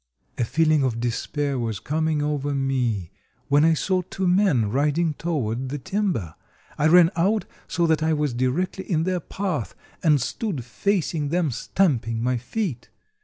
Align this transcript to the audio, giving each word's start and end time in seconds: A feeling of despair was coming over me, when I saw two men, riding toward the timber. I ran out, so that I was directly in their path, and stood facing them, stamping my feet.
A 0.39 0.43
feeling 0.43 0.81
of 0.81 0.99
despair 0.99 1.59
was 1.59 1.79
coming 1.79 2.23
over 2.23 2.55
me, 2.55 3.11
when 3.49 3.63
I 3.63 3.75
saw 3.75 4.01
two 4.01 4.27
men, 4.27 4.71
riding 4.71 5.13
toward 5.13 5.69
the 5.69 5.77
timber. 5.77 6.33
I 6.75 6.87
ran 6.87 7.11
out, 7.15 7.45
so 7.67 7.85
that 7.85 8.01
I 8.01 8.11
was 8.11 8.33
directly 8.33 8.89
in 8.89 9.03
their 9.03 9.19
path, 9.19 9.75
and 10.01 10.19
stood 10.19 10.65
facing 10.65 11.29
them, 11.29 11.51
stamping 11.51 12.19
my 12.23 12.37
feet. 12.37 12.89